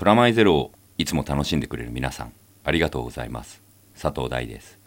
[0.00, 2.32] プラマイゼロをいつも楽しんでくれる皆さん
[2.64, 3.62] ありがとうございます。
[4.00, 4.78] 佐藤大です。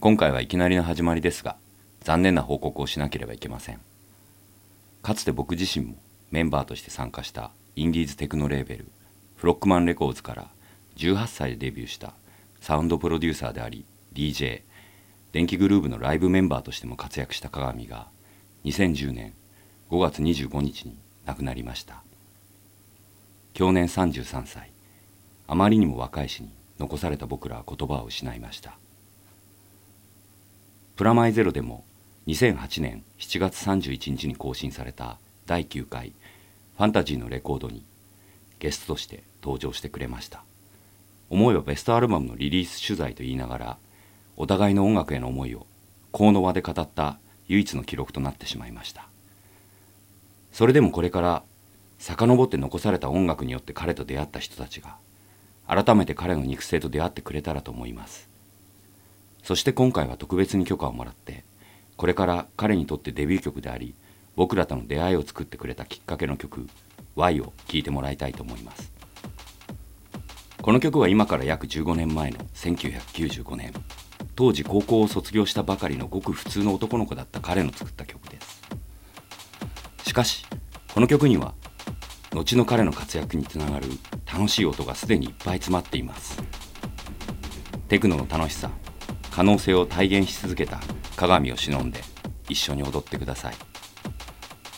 [0.00, 1.54] 今回はいきなりの始まりですが
[2.00, 3.78] 残念な報告をしなければいけません。
[5.00, 5.94] かつて僕自身も
[6.32, 8.88] メンバーとして参加したインディーズテクノレーベル
[9.36, 10.48] フロックマンレコーズから
[10.96, 12.14] 18歳でデビューした
[12.60, 14.62] サウンドプロデューサーであり DJ
[15.30, 18.08] 電気グルーヴのライブメンバーとしても活躍した鏡が
[18.64, 19.34] 2010年
[19.92, 22.02] 5月25日に亡くなりました。
[23.54, 24.70] 去年33歳。
[25.46, 28.76] あまりにも若い死に残された僕らは言葉を失いました。
[30.96, 31.84] プラマイゼロでも
[32.26, 36.12] 2008年7月31日に更新された第9回
[36.76, 37.82] ファンタジーのレコードに
[38.58, 40.42] ゲストとして登場してくれました。
[41.30, 43.76] 思いはベストアルバムのリリース取材と言いながら
[44.36, 45.66] お互いの音楽への思いを
[46.12, 47.18] この輪で語った
[47.48, 49.08] 唯一の記録となってしまいました。
[50.52, 51.42] それでもこれから
[51.98, 54.96] 遡って残された音楽によって彼と出会った人たちが
[55.66, 58.28] 改めて彼の肉声と出会ってくれたらと思います。
[59.42, 61.44] そして今回は特別に許可をもらって
[61.96, 63.94] これから彼にとってデビュー曲であり
[64.36, 66.68] 僕らとの出会いを作ってくれたきっかけの曲
[67.16, 68.92] 「Y」を聴いてもらいたいと思います。
[70.60, 73.72] この曲は今から約15年前の1995年
[74.36, 78.62] 当時高校を卒業したばかりのごく普通の男の子だった彼の作った曲です。
[80.04, 80.44] しかし
[80.92, 81.54] この曲には
[82.32, 83.88] 後の彼の活躍につながる
[84.30, 86.42] 楽しい音がすでにいっぱい詰まっています。
[87.88, 88.70] テクノの楽しさ
[89.30, 90.78] 可能性を体現し続けた
[91.16, 92.00] 鏡を忍んで
[92.48, 93.54] 一緒に踊ってください。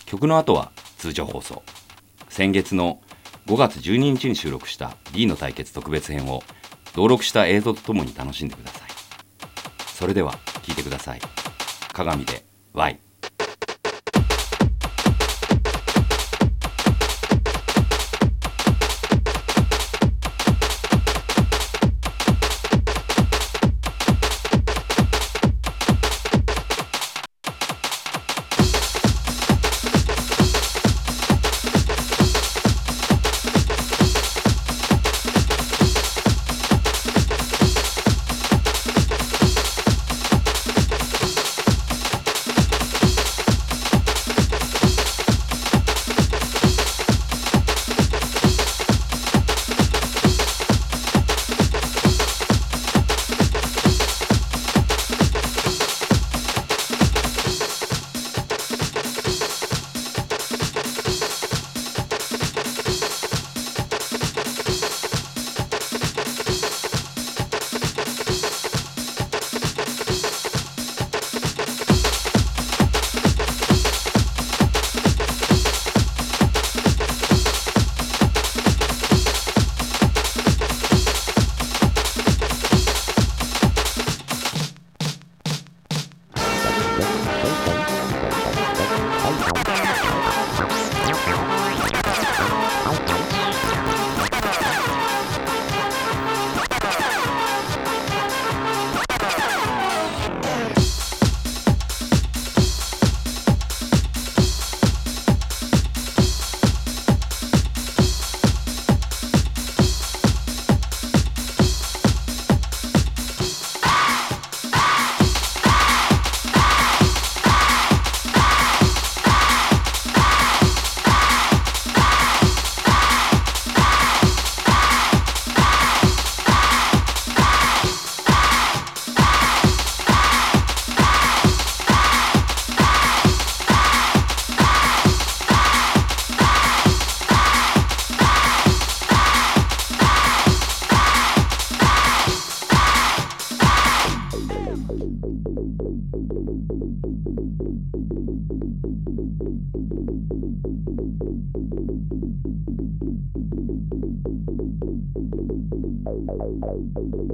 [0.07, 1.63] 曲の後は通常放送。
[2.29, 3.01] 先月の
[3.47, 6.43] 5月12日に収録した D の対決特別編を
[6.95, 8.91] 登録した映像とともに楽しんでください。
[9.87, 11.21] それでは聴いてください。
[11.93, 13.10] 鏡で Y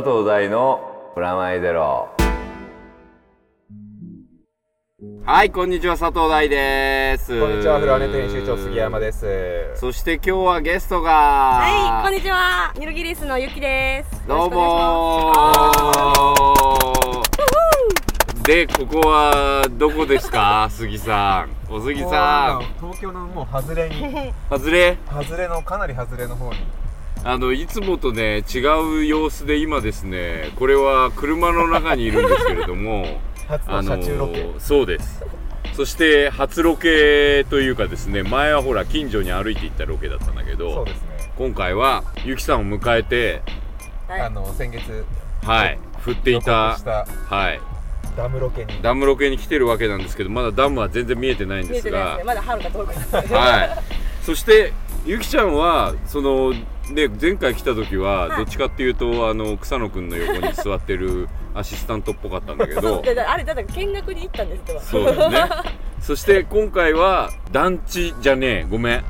[0.00, 2.08] 佐藤大のプラマイゼロ。
[5.24, 7.40] はいこんにちは佐藤大です。
[7.40, 9.26] こんにちは、フロアネット編集長杉山です。
[9.74, 11.10] そして今日はゲストが。
[11.10, 12.72] はい、こんにちは。
[12.78, 14.24] ニルギリスのゆきです。
[14.28, 15.32] どうも
[18.44, 20.68] でここはどこですか？
[20.70, 21.74] 杉さん。
[21.74, 22.64] お杉さん。
[22.80, 24.96] 東京のもう外れに、 外れ？
[25.10, 26.58] 外れの、かなり外れの方に。
[27.24, 28.58] あのいつもとね違
[29.00, 34.46] う様子で今ですねこれは車の中にいるんですけれども 初のあの車中ロケ。
[34.58, 35.24] そうです
[35.74, 41.32] そして初ロケというかですね前はほら近所に歩いて行ったロケだったんだけそうどですね。
[41.36, 43.42] 今回はゆきさんを迎えて。
[44.08, 44.20] はい。
[44.22, 45.04] あの、先月、
[45.44, 46.76] はい振ってい予た
[47.28, 47.60] はい
[48.16, 48.82] ダムロケに。
[48.82, 52.24] ダムロケに来てるわけなんですけどまだダムは全然見えてないん見ですがえてないですね。
[52.24, 53.34] まだ遥か遠くです。
[53.34, 54.72] はいそして
[55.06, 56.52] ゆきちゃんはその
[56.92, 58.36] ね前回来た時ははい。
[58.38, 63.00] どっちかっていうとあの草野くんの横に座ってる アシスタントっぽかったんだけど。
[63.02, 64.80] でであれだから見学に行ったんですってば。
[64.80, 65.40] そうだよね。
[66.00, 68.66] そして今回は団地じゃねえ。
[68.70, 69.04] ごめん。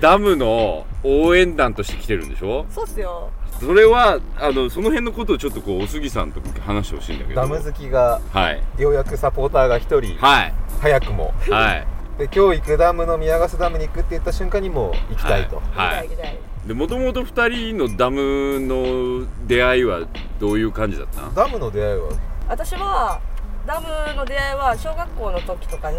[0.00, 2.66] ダムの応援団として来てるんでしょ？
[2.70, 3.30] そうっすよ。
[3.60, 7.40] それはあのその辺のことをちょっとこうお杉さんと話してほしいんだけど。
[7.40, 8.62] ダム好きが、はい。
[8.78, 10.54] ようやくサポーターが一人、はい。
[10.80, 11.34] 早くも。
[11.50, 11.86] はい。
[12.18, 15.62] で、今日行くダムの宮ヶ瀬ダムに行くって言った瞬間にもう行きたいと。
[15.74, 16.08] はい。
[16.08, 16.38] 行きたい行きたい。
[16.70, 20.06] でもともと2人のダムの出会いは
[20.38, 21.28] どういう感じだった？
[21.34, 22.10] ダムの出会いは、
[22.48, 23.20] 私は
[23.66, 25.98] ダムの出会いは小学校の時とかに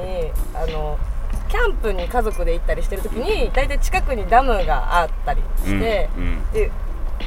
[0.56, 0.98] あの
[1.50, 6.51] キャンプに家族で行ったりしてる時に大体近くにダムがあったりして、うんうん。
[6.54, 6.72] で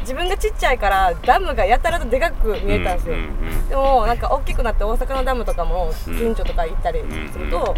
[0.00, 3.14] 自分がちっちゃいからダムがやたらとでかく見えたんですよ。
[3.16, 7.74] うんうんでもなんか大きくなって大阪のダムとかも近所とか行ったりすると、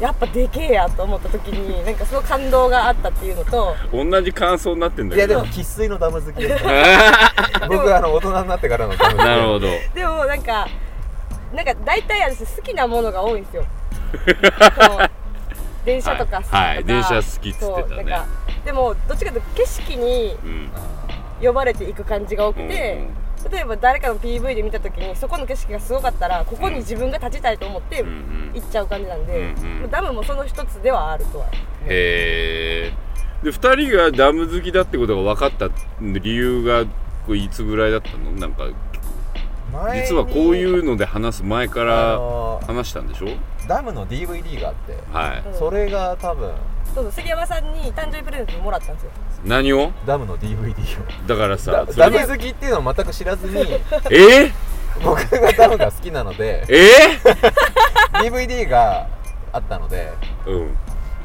[0.00, 6.64] やっぱでけえやと思った時になんかすごい感動があったっていうのとうん同じ感想になってんだいやでけども生粋のダム好きです。
[6.64, 6.84] ね。
[7.68, 9.24] 僕はあの、大人になってからのダム好き。
[9.24, 9.66] なるほど。
[9.94, 10.68] でもなんか
[11.52, 13.64] なんか大体私好きなものが多いんですよ。
[15.84, 17.84] 電車とか好きとか、はいはい電車好きっつってたね。
[17.88, 18.26] そうなんか
[18.64, 20.70] でもどっちかというと景色にうん。
[21.42, 23.19] 呼ばれていく感じが多くて、うん
[23.50, 28.04] 例えば誰かの PV で見た時にそこの景色がすごかったらここに自分が立ちたいと思って
[28.54, 29.90] 行っちゃう感じなんで、うんうん。
[29.90, 31.46] ダムもその一つではあるとは
[31.86, 32.92] へえ
[33.42, 35.68] で2人がダム好きだってことが分かった
[36.00, 38.32] 理由がこういつぐらいだったの？
[38.32, 38.68] なんか
[39.94, 43.28] 実はこういうので話す前かあらの話したんでしょ？
[43.68, 45.42] ダムの DVD があって、はい。
[45.46, 45.58] うん。
[45.58, 46.52] それが多分、
[46.94, 49.10] そうそう杉山さんに誕生日プレゼントもらったんですよ。
[49.44, 49.92] 何を？
[50.06, 51.26] ダムの DVD を。
[51.28, 53.60] だからさダム好きっていうのを全く知らずに
[54.10, 54.52] え？
[55.04, 57.18] 僕がダムが好きなのでえ？
[58.22, 59.06] DVD が
[59.52, 60.12] あったので
[60.46, 60.76] うん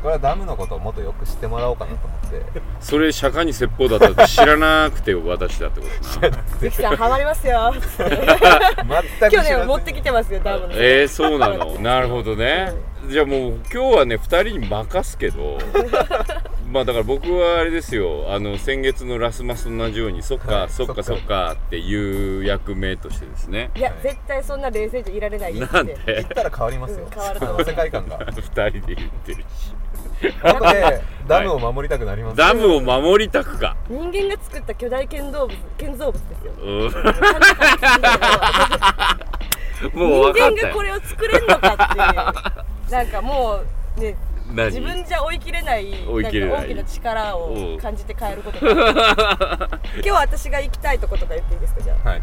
[0.06, 2.62] これはダムのことをもっとよく知ってもらおうかなと思って。
[2.80, 5.88] それ釈迦に説法だったって知らなくて私だってこ
[6.22, 6.44] とな。
[6.62, 7.74] ゆきさんハマりますよ。
[7.74, 10.74] 全く知らず去年に持ってきてますよダムの。
[10.74, 11.80] えー、そうなの？
[11.80, 12.72] なるほどね。
[13.10, 15.58] じゃあもう今日はね2人に任すけど。
[16.72, 18.28] まあだから僕はあれですよ。
[18.30, 21.24] あの先月のラスマスと同じようにそっか、はいそっかそそっか。
[21.24, 23.72] っかっていう役目としてですね。
[23.76, 26.14] いや絶対そんな冷静じゃいられないなんってで？
[26.18, 27.06] 言ったら変わりますよ。
[27.06, 27.66] うん変わると思う。
[27.66, 28.20] 世界観が。
[28.30, 29.74] 2人で言ってるし
[30.44, 33.76] 後でダムを守りたくなりますダムを守りたくか。
[33.90, 36.54] 人間が作った巨大建造物建造物ですよ。
[36.62, 36.90] うん。
[39.90, 42.92] 人もう分かったよ間がこれを作れんのかっていう。
[42.92, 43.62] なんかも
[43.98, 44.16] うね
[44.54, 44.68] 何？
[44.68, 46.60] 自分じゃ追い切れない追い切れない。
[46.60, 48.72] んか大きな力をうん感じて帰ることが
[49.96, 52.10] 今日私が行きたいとことか言っていいですかじゃあ。
[52.10, 52.22] はい。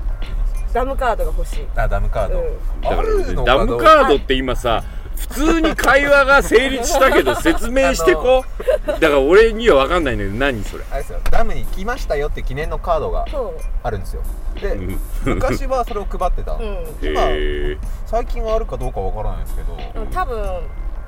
[0.72, 1.66] ダムカードが欲しい。
[1.76, 2.98] あダムカード、うん。
[2.98, 3.66] あるのダムか。
[3.66, 4.82] どうカードって今さ
[5.16, 8.44] 普通に会話が成立したけど説明してこ
[8.86, 10.84] だから俺には分かんないんだけど何それ。
[10.90, 11.20] あれですよ。
[11.30, 14.22] ダムに来ましたよって記念のカードがそあるんですよ。
[14.60, 14.98] でうん。
[15.24, 16.66] 昔はそれを配ってた、ううん。
[17.02, 20.38] へ最近はあるかどうかわからないですけど、でも多分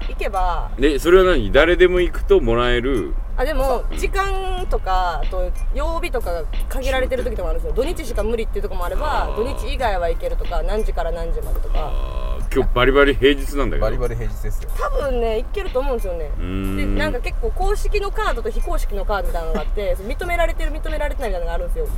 [0.08, 0.70] 行けば。
[0.78, 1.52] でそれは何？
[1.52, 3.14] 誰でも行くともらえる？
[3.36, 7.74] あでも時間とかあと曜日とかが限られてる時とかもあるんですよ。
[7.74, 9.36] 土日しか無理っていうところもあればあー。
[9.36, 11.90] 土日以外は行けるとか何時から何時までとか
[12.54, 13.86] 今日バリバリ平日なんだけど。
[13.86, 14.70] バリバリ平日ですよ。
[14.78, 16.30] 多分ね行けると思うんですよね。
[16.38, 16.96] でん。
[16.96, 21.88] なんか結構公式のカードと非公式のカードみたいなのがあって認められてる認められてないみたいなのがあるんですよ。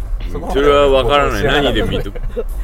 [0.51, 1.45] それは分からない。
[1.45, 2.11] 何で見と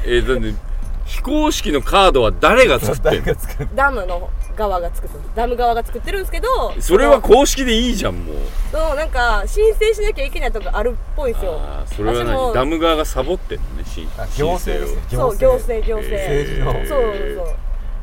[0.04, 0.58] えー、だって
[1.04, 3.36] 非公式のカードは誰が作ってる？
[3.74, 5.24] ダムの側が作ってる。
[5.34, 8.36] ダム側が作ってるんですけどそれは公式でいいじゃんもう。
[8.70, 11.58] そのなんか申請しなきゃいけないとこあるっぽいんですよ。
[11.60, 12.54] あーそれは何？
[12.54, 15.02] ダム側がサボってんのねしあ行政ですね。
[15.10, 15.86] そう行政。
[15.86, 17.56] 行政、えー政治のそうそうそう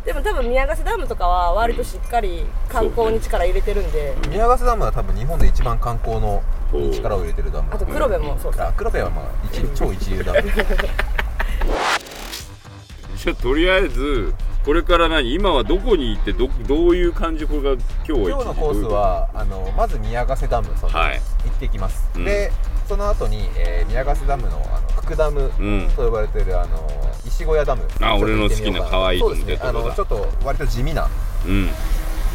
[0.06, 6.42] でも多分宮ヶ瀬ダムとかは割としっかり観光に力入れてるんで、宮ヶ瀬ダムは多分日本で一番観光の
[6.74, 7.74] に力を入れてるダム。
[7.74, 10.42] あと黒部もそうですあ黒部はまあ一超一流ダム。
[13.18, 14.34] じゃあとりあえず
[14.66, 15.34] これから何？
[15.34, 17.46] 今はどこに行ってどどういう感じ？
[17.46, 21.22] これが今日は今日のコースはあのまず宮ヶ瀬ダムその、はい。
[21.44, 22.26] 行ってきます、うん。
[22.26, 22.52] で
[22.90, 25.90] その後に、えー宮ヶ瀬ダムのあの福ダムうん。
[25.96, 26.90] と呼ばれてるあの
[27.26, 27.84] 石小屋ダム。
[28.02, 29.60] あ俺の好きな可愛いそうですね。
[29.62, 31.08] あのちょっと割と地味な
[31.46, 31.70] うん。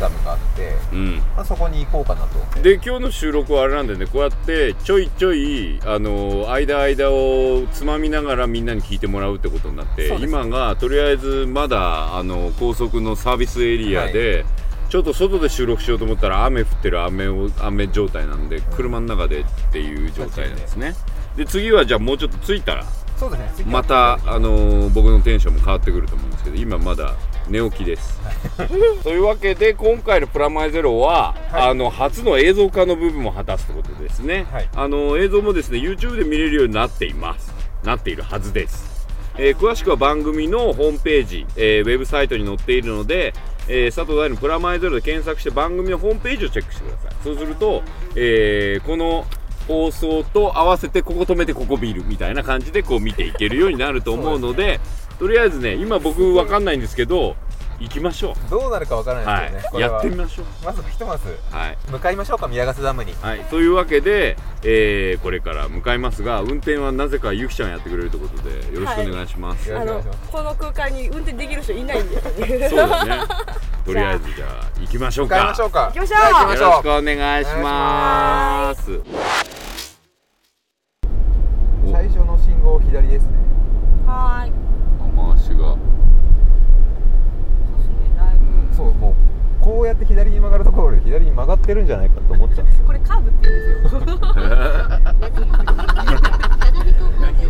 [0.00, 1.16] ダムがあって、うん。
[1.36, 2.60] まあ、そこに行こうかなと。
[2.62, 4.06] で今日の収録はあれなんでね。
[4.06, 14.44] こうやってちょいちょいあの間間をつまみながらみんなに聞いてもらうってことになって、今がとりあえずまだあの高速のサービスエリアで、
[14.88, 20.94] ちょっと外で収録しようと思ったら雨降ってる雨を雨状態なんで車の中でっていう状態なんですね。
[21.36, 22.84] で次はじゃあもうちょっと着いたら
[23.66, 27.14] またあの僕のテンションも変わってくると思うんですけど今まだ
[27.48, 28.20] 寝起きです。
[29.02, 31.70] というわけで今回の「プラマイゼロは」はい。
[31.70, 34.68] あの初の映像化の部分も果たすということですね、はい。
[34.74, 37.52] あの映像もですね YouTube で見れるようになっています。
[37.84, 43.34] なっているはずです、えー詳しくは番組のホームページ、えーウェブサイトに載っているので、
[43.68, 47.12] えー佐藤大のプラマイゼロで検索して番組のホームページをチェックしてください。
[47.22, 47.82] そうすると、
[48.16, 49.26] えーこの
[49.66, 54.78] 放送と合わせてここ止めてここ見るみたいな感じでこう見ていけるようになると思うので
[55.18, 57.34] とりあえずね今僕わかんないんですけど
[57.80, 60.46] 行きましょどうなるかわからう、ないですけどね、はい、やってみましょう。
[60.64, 63.14] まずひとまずはい、向かいましょうか宮ヶ瀬ダムに。
[63.20, 70.32] はい、というわけで、えーこれから向かいますが運転はなぜかゆきちゃんやってくれるということでよろしくお願いします、よあのろしくお願いします。
[70.32, 72.20] この空間に運転できる人いないんで。
[72.20, 72.80] そうですね。
[73.84, 75.36] とりあえずじゃあ行きましょうか。
[75.36, 76.68] 行きましょうじゃあ行きましょう。
[76.68, 79.00] よろしくお願いします。
[81.86, 83.38] お最初の信号左ですね。
[84.06, 84.52] はーい
[85.00, 85.76] 雨足が
[88.76, 89.14] そうもう
[89.64, 92.86] こうやって左に曲がるところで左に曲がってるんじゃないかと思っちゃうんですよ。
[92.86, 94.00] これカーブって言うんですよ。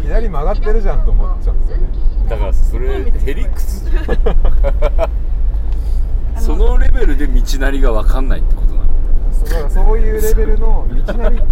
[0.03, 1.89] 左曲がってるじゃんと思っちゃうんですよね。
[2.29, 3.91] だからそれヘリクス。
[6.39, 8.87] そのレベルで道なりが分かんないってことなの。
[9.45, 11.43] だからそういうレベルの道なり。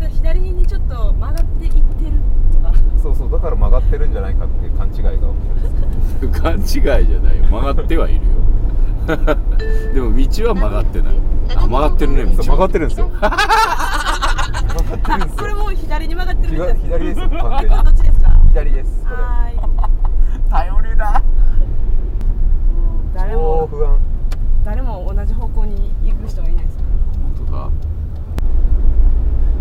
[0.08, 2.12] 左にちょっと曲がっていってる
[3.30, 7.38] だから曲がってるんじゃないかっていう勘違いが起きるんです 勘違いじゃない。
[7.38, 8.30] よ曲がってはいるよ。
[9.94, 11.14] でも道は曲がってない。
[11.56, 13.08] あ曲がってるね道そう曲がってるんですよ。
[13.18, 15.36] 曲がってるんですよ。
[15.38, 18.30] これもう左に曲がってるみたい左左ですよ完全どっにちですか？
[18.50, 19.16] 左ですこれ。
[19.16, 19.60] はーい。
[20.50, 21.22] 頼りだ
[23.14, 23.96] 超誰も不安。
[24.64, 26.78] 誰も同じ方向に行く人がいないです。
[27.38, 27.68] 本当だ。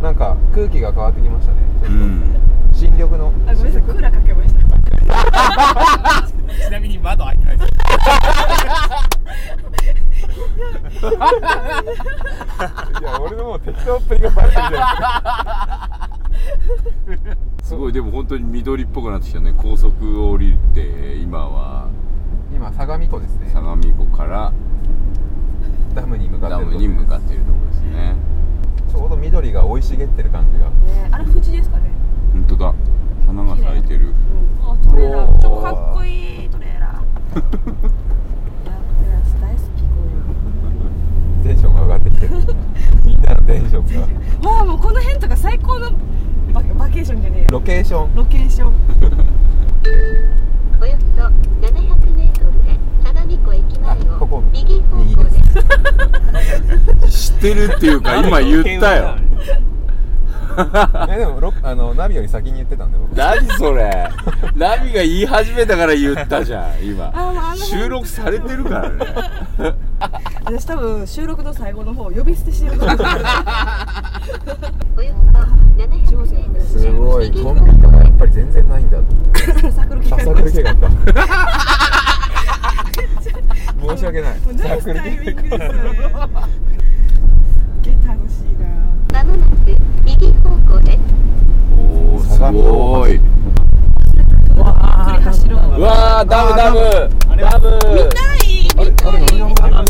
[0.04, 1.58] なんか空気が変わってきましたね。
[1.88, 2.49] うん
[2.80, 3.34] 新緑の。
[3.46, 4.62] あごめんなさいクーラーかけました。
[6.66, 7.70] ちなみに窓開いてないです。
[13.02, 14.80] いや俺のもう適当っぷりがバレてるじゃ
[17.20, 19.54] ないすごいでも本当に緑っぽくなってきたね。
[19.58, 21.90] 高速を降りて今は。
[22.54, 23.50] 今相模湖ですね。
[23.52, 24.54] 相模湖から。
[25.94, 28.16] ダムに向かってダるとこムに向かっているところですね。
[28.90, 30.70] ちょうど緑が生い茂ってる感じが。
[30.70, 31.90] ねあれ富士ですかね
[32.34, 32.74] 本当だ。
[33.28, 34.14] 花が咲いてる。
[34.62, 35.38] あトレーラおー。
[35.38, 36.92] ーちょっとかっこいいトレーラー。
[36.92, 37.02] い
[37.36, 37.58] やト
[39.04, 42.32] レーラー大好きこういうテンションが上がってきてる。
[43.06, 43.86] みんなのテンション
[44.42, 44.50] が。
[44.50, 45.92] わあもうこの辺とか最高の
[46.54, 47.48] ババケーションじゃねえよ。
[47.52, 48.16] ロケーション。
[48.16, 48.74] ロケーション。
[50.82, 57.32] およそ700メートルで相模湖駅前を右方向です。
[57.32, 59.18] 知ってるっていうか今言ったよ
[61.08, 63.16] いやでもロあのナビより先に言ってたんで僕。
[63.16, 64.10] 何それ？
[64.56, 67.08] ナビが言い始めたから言ったじゃん今。
[67.08, 68.96] あまああの収録されてるからね。
[70.46, 72.98] 私多分収録の最後の方呼び捨てしてると思う。
[74.98, 75.40] およそ
[75.80, 77.32] 700メートルすごい。
[77.32, 80.14] コンビニとかやっぱり全然ないんだと思ってサークル系。
[80.16, 80.90] あサークル系があった。
[83.96, 85.02] 申し訳ないスタイミングですよね
[87.82, 89.52] ゲ楽しいなまもなく
[90.04, 91.00] 右方向です。
[91.78, 93.18] おおすごい。
[93.18, 93.22] う
[95.78, 96.80] うわーダムダム
[97.38, 97.80] ダム。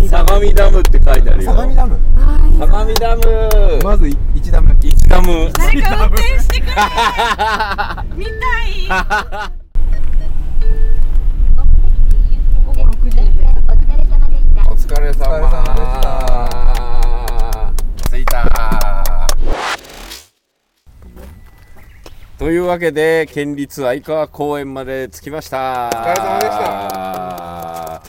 [0.10, 1.54] 相模ダムって書いてあるよ。
[1.54, 2.00] 相模ダム。
[2.58, 3.22] 相模ダム。
[3.84, 4.76] まずい一ダム。
[4.82, 5.52] 一ダム。
[5.54, 6.72] 誰か運転してくれ。
[8.16, 8.32] 見た
[8.66, 8.90] い。
[12.66, 13.30] 午後6時に
[14.68, 15.30] お疲れ様
[15.76, 16.49] でした。
[22.40, 25.90] というわけで県立相川公園まで着きました。
[25.94, 28.04] お疲れ様でした。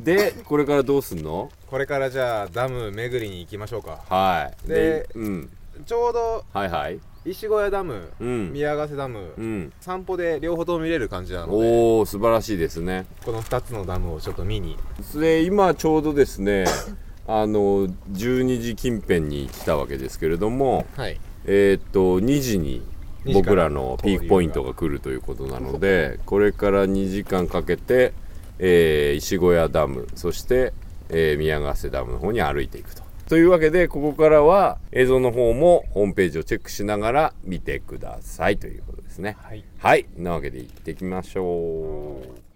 [0.00, 1.50] でこれからどうすんの？
[1.68, 4.00] これからじゃあダム巡りに行きましょうか。
[4.08, 4.68] はい。
[4.68, 5.48] でうん。
[5.86, 6.98] ちょうどはいはい。
[7.24, 8.52] 石小屋ダム、うん。
[8.52, 9.72] 宮ヶ瀬ダム、うん。
[9.80, 13.06] 散歩で両方とも見れる感じなのでおお素晴らしいですね。
[13.24, 14.76] この2つのダムをちょっと見に。
[15.14, 16.64] で今ちょうどですね
[17.28, 21.20] あの12時近辺に来たわけですけれどもはい。
[21.44, 22.95] えーっと2時に2時から
[23.34, 28.12] 僕らのピークポイントが来るということなのでこれから2時間かけて、
[28.58, 30.72] えー石小屋ダムそして、
[31.08, 33.02] えー宮ヶ瀬ダムの方に歩いていくと。
[33.28, 39.36] というわけでここからは映像の方もホームページをチェックしながら見てくださいということですね。
[39.42, 42.46] はい、はい、なわけで行ってきましょう。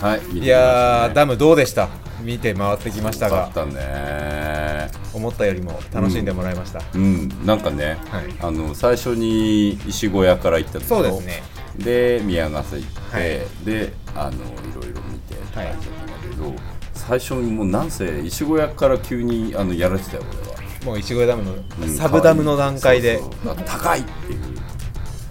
[0.00, 1.88] はい、いやーダムどうでした？
[2.22, 4.88] 見て回ってきましたがったね。
[5.12, 7.28] 思ったよりも楽しんでもらいました、うん。
[7.44, 8.34] なんかね、はい。
[8.40, 11.42] あの最初に石小屋から行ったでしょそうですね。
[11.76, 13.24] で宮ヶ瀬行って、はい。
[13.64, 14.38] であのい
[14.74, 16.54] ろいろ見てって感じだったんだけど、
[16.94, 21.88] 最初にもうなんせ石小屋から急にあのやられてたよ俺は、もう石小屋ダムのうん。
[21.88, 23.56] サブダムの段階で、そうそう。
[23.64, 24.59] 高いっていう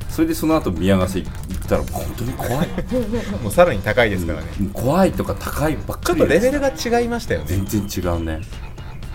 [0.09, 1.31] それでその後宮ヶ瀬行っ
[1.67, 2.67] たら本当に怖い。
[3.41, 7.45] もうさらに高いですからね、うん怖いとか高いばっちょかりっとレベルが違いましたよね。
[7.47, 8.41] 全然違うね、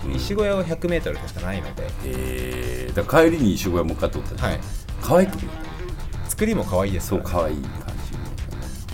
[0.05, 0.15] うん。
[0.15, 4.59] 石小屋は 100m でしかないので、えー、だ帰りに石小屋もう一回撮ったじゃん、はい、
[5.01, 5.37] 可愛く
[6.29, 7.29] 作りも可愛いですそうから。
[7.29, 7.93] ね、可愛い感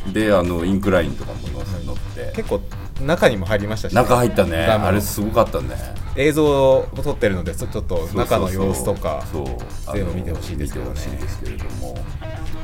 [0.07, 1.39] じであのインクラインとかも
[1.85, 2.33] 乗って。
[2.35, 2.61] 結構
[3.05, 4.65] 中にも入りましたし、中入ったね。
[4.65, 9.45] あれすごかったね映像を撮ってるのでちょちょっと中の様子とかそう。
[9.85, 11.97] そういうの見てほしいですけどね見てほしいですけれども。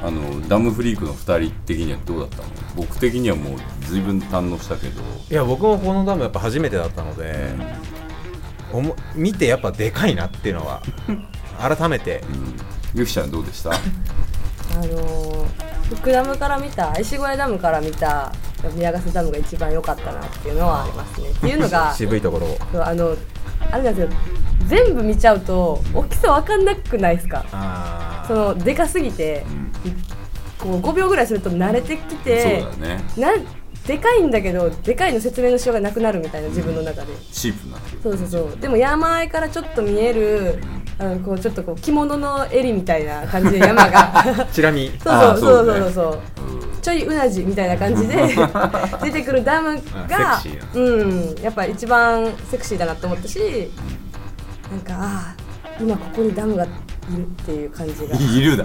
[0.03, 2.43] あのダムフリークの2人的にはどうだったの？
[2.75, 5.01] 僕的にはもう随分堪能したけど。
[5.29, 7.49] いや僕もこのダムやっぱ初めてだったので、
[8.71, 10.83] おも見てやっぱでかいなっていうのは
[11.59, 12.23] 改めて。
[12.93, 13.71] ゆきちゃんどうでした？
[13.71, 15.45] あのー、
[15.95, 18.31] 福ダムから見た石小屋ダムから見た
[18.75, 21.29] 宮ヶ瀬ダムが一番良かったなっていうのはありますね。
[21.31, 22.57] っていうのが渋いところを。
[22.71, 23.17] そう
[23.71, 24.19] あれなんですよ
[24.67, 27.45] 全部見ちゃうと大きさ分かんなくないですか？
[27.51, 29.45] あそのでかすぎて、
[30.57, 33.03] こう5秒ぐらいすると慣れてきてそうだね。
[33.17, 33.33] な
[33.85, 38.57] でかいんだけどでかいの説明のしようがなくなるみたいな自分の中で、シープになそうそうそう。
[38.59, 40.61] でも山あいからちょっと見える
[40.99, 44.47] あのこうちょっとこう着物の襟みたいな感じで山が。
[44.51, 44.89] チラ見。
[45.03, 46.19] そうそうそうそうねそうそう。
[46.81, 48.15] ちょいうなじみたいな感じで
[49.03, 49.75] 出てくるダム
[50.07, 50.41] が
[50.73, 51.35] うん。
[51.41, 53.69] やっぱ一番セクシーだなと思ったし
[54.71, 56.67] なんかああ今ここにダムがい
[57.15, 58.15] るっていう感じが。
[58.17, 58.63] いるだ。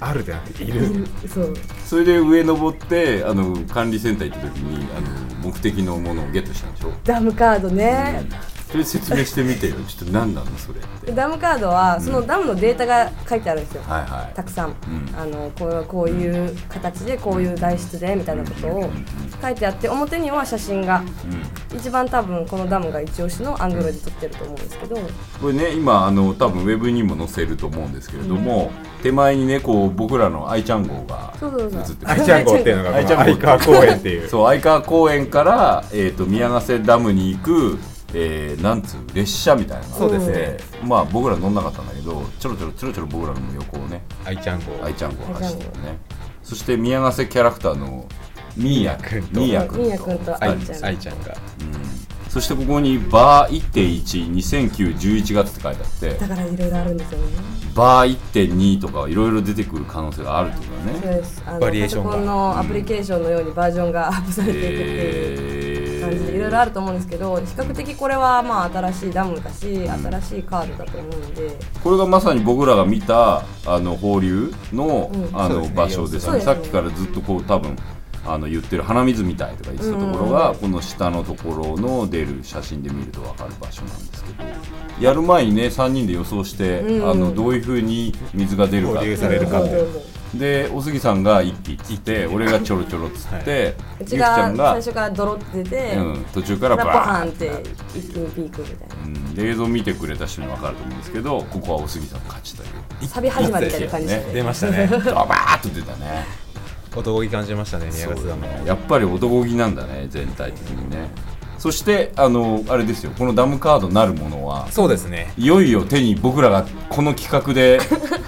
[0.00, 0.80] あるでなくていいる。
[0.80, 1.54] るそう。
[1.86, 6.92] それで上登ってあの管理センター行った時にあの目的のものをゲットしたんでしょ？
[7.04, 8.24] ダムカードね、
[8.74, 9.76] それ説明してみてよ。
[9.86, 11.12] ちょっと何なのそれって。
[11.12, 14.34] ダムカードはそのダムのデータが書いてあるんですよ、はいはい。
[14.34, 14.74] たくさん、ん。
[15.16, 18.90] あのこうこういう形でこういう材質でみたいなことを
[19.40, 21.04] 書いてあって表には写真が。
[21.76, 24.96] 一番多分このダムが一押しのアングルで撮ってると思うんですけど。
[25.40, 28.72] これね今あの多分ウェブにも載せると思うんですけれども、
[29.04, 31.80] 手前にねこう僕らの愛ちゃん号がそうそうそう。
[31.80, 33.24] 映って愛ちゃん号っていうのがこの愛ちゃん号。
[33.24, 34.28] 愛川公園っていう。
[34.28, 37.78] そう相川公園から、えー、と宮ヶ瀬ダムに行く、
[38.14, 39.84] えーなんつう列車みたいな。
[39.84, 40.56] そうですね。
[40.82, 44.84] まあ僕ら乗んなかったんだけどちょろちょろちょろちょろ僕らの横をね愛ちゃん号。
[44.84, 45.98] 愛ちゃん号走ってるね。
[46.42, 48.06] そして宮ヶ瀬キャラクターの
[48.56, 49.40] ミーヤくんと。
[49.40, 51.34] ミーヤ君ミーヤ君と愛愛ちゃん愛ちゃんが。
[52.28, 53.62] そしてここにバー
[54.02, 57.26] 1.1200911月って書いてあってだからいろいろあるんですよね。
[57.76, 61.42] バー1.2とかいろいろ出てくる可能性があるってことだそうねです。
[61.46, 62.10] あのバリエーションが。
[62.10, 71.58] パソコンのアプリケーションのようにバージョンがアップされていくっていう感じでいろいろあると思うんですけど比較的これはまあ新しいダムだし新しいカードだと思うんで。
[71.82, 75.30] これがまさに僕らが見たあの放流の,、うん。
[75.32, 76.38] あの場所ですね。
[76.38, 76.40] ね。
[76.40, 77.76] さっきからずっとこう多分
[78.26, 97.50] あの言ってる鼻水みたいとか言ってたところが、この下のところの出る写真で見ると分かる場所なんですけどやる前にね3人で予想して、うんあのどういうふうに水が出るか放流されるかそうそうそうでお杉さんが一気っつって俺がちょろちょろっつって、うゆきちちがゃんが最、初からドロって出て、うん、途中からバーンハンって
[97.94, 99.04] 一気にピークみたいな。
[99.04, 103.06] うん、で映像見てくれた人に分かると思うんですけどここはお杉さんの勝ちという。
[103.06, 104.30] サビ始まりみたいな感じで、ね。
[104.32, 104.86] 出ましたね。
[104.86, 106.24] ドバーッと出たね。
[106.96, 108.66] 男気感じましたね宮そうヶ瀬ダムだね。
[108.66, 111.08] やっぱり男気なんだね全体的にね。
[111.58, 113.12] そしてあのあれですよ。
[113.16, 115.32] このダムカードなるものはそうですね。
[115.36, 117.80] いよいよ手に僕らがこの企画で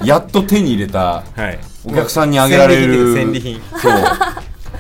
[0.03, 3.93] やっと手に入れた はいお客さんにあげられる戦利品そう。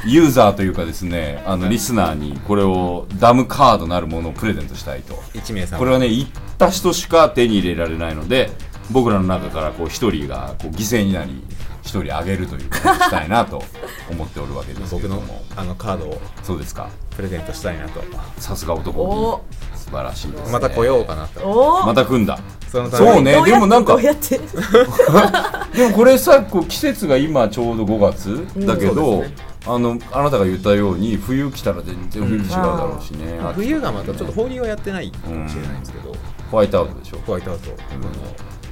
[0.06, 5.14] ユーザーというかですねあのリスナーにこれをダムカードなるものをプレゼントしたいと。
[5.34, 5.78] 1名様。
[5.78, 8.50] これはね行った人しか手に入れられないので
[8.90, 11.55] 僕らの中からこう一人がこう犠牲になり1
[11.86, 13.62] 一人あげるということにしたいなと
[14.10, 16.90] 思っておるわけですけ僕のれどもあのカードをそうですか。
[17.16, 18.02] プレゼントしたいなと。
[18.38, 19.42] さすが男。
[19.74, 21.86] 素晴らしいです、ね、また来ようかなと。
[21.86, 22.38] また組んだ。
[22.68, 23.12] そのために。
[23.14, 23.42] そうね。
[23.44, 24.38] でもなんかどうやって？
[24.38, 36.14] でも これさこう季節が今ちょうど5月だけど、そうですあのあなたが言ったように冬来たら全然雰囲気違うだろうしね、まあ冬がまたちょっと放流はやってないかもしれないんですけど、
[36.50, 37.18] ホワイトアウトでしょ。
[37.26, 38.08] ホワイトアウト、この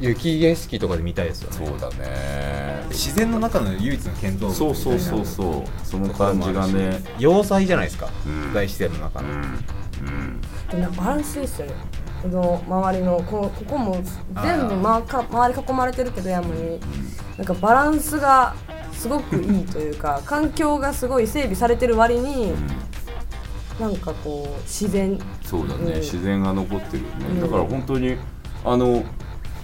[0.01, 1.67] 雪景色とかで見たいですよね。
[1.67, 2.85] そうだね。
[2.91, 5.87] 自然の中の唯一の建造物そうそうそうそう。
[5.87, 7.03] その感じがね。
[7.19, 8.53] 要塞じゃないですか、うん。
[8.53, 9.35] 大自然の中の、うん。
[9.35, 10.41] うん。
[10.69, 11.67] でもなんかバランスいいっすよ。
[11.67, 11.75] ね
[12.23, 14.03] この周りのこここも
[14.43, 16.81] 全部、ま、か周り囲まれてるけど山に。
[17.37, 18.55] なんかバランスが
[18.93, 22.55] すごくいいというか 環境がすごい整備されてる割に
[23.79, 25.19] なんかこう自然。
[25.45, 26.01] そうだね、うん。
[26.01, 27.41] 自然が残ってるよね、うん。
[27.41, 28.17] だから本当に
[28.65, 29.05] あの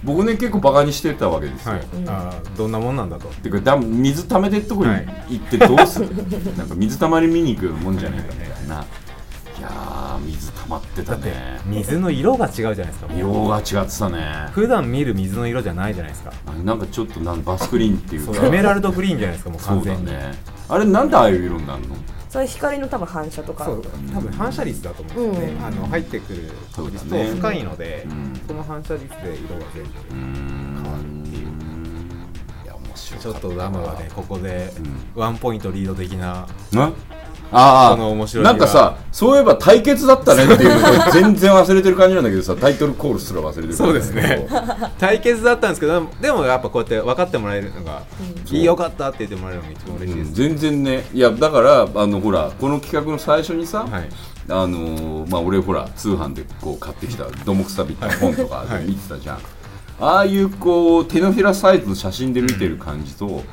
[0.03, 3.27] 僕ね結構バカにしてたわけですよ、はい、あーどんなもんなんだと。
[3.27, 5.07] てかダム水溜めてるとこにはい。
[5.29, 6.09] 行ってどうする、
[6.57, 13.07] なんか水たまり見に行くもんじゃないかみたいな、いやー水溜まってただってね水の色が違うじゃないですか。
[13.15, 14.47] 色が違ってたね。
[14.51, 16.33] 普段見る水の色じゃないじゃないですか。
[16.47, 18.33] あなんかちょっとなんバスクリーンっていうか。
[18.33, 20.33] そうエメラルドグリーンじゃないですかもうそうだ完全にね。
[20.67, 21.95] あれなんでああいう色になるの？
[22.31, 23.65] それ光の多分反射とか。
[23.65, 25.65] そう多分反射率だと思うんですよね、うん。
[25.65, 28.41] あの入ってくる確率と深いので、うん。
[28.47, 31.47] その反射率で色が全部変わるっていう
[32.63, 34.71] いや面白ちょっとダムはねここで
[35.15, 36.93] うワンポイントリード的なな
[37.53, 44.47] ああなんかさそういえば対決だったねっていうのを全然忘れてる感じなんだけどさタイトルコールすら忘れてるそうですね。
[44.97, 48.03] 対決だったんですけどでもやっぱこうやって分かってもらえるのが、
[48.49, 50.33] いいよかったって言ってもらえるのが一番嬉しいです、うん。
[50.35, 51.05] 全然ね。
[51.13, 54.09] いやだからあのほらこの企画の最初にさ、はい。
[54.49, 59.39] あのーまあ俺ほら通販でこう買ってきた土木さびった本とかで見てたじゃん、
[59.99, 63.43] ああいうこう手のひらサイズの写真で見てる感じと、